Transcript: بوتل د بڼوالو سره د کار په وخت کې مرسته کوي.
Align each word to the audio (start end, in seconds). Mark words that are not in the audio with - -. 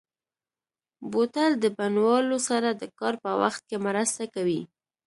بوتل 1.11 1.51
د 1.63 1.65
بڼوالو 1.77 2.37
سره 2.49 2.69
د 2.81 2.83
کار 2.99 3.13
په 3.23 3.31
وخت 3.41 3.61
کې 3.69 3.77
مرسته 3.87 4.23
کوي. 4.35 4.61